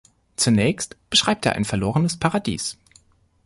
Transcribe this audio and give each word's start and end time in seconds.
Zunächst 0.35 0.97
beschreibt 1.11 1.45
er 1.45 1.53
ein 1.53 1.63
verlorenes 1.63 2.17
Paradies. 2.17 2.75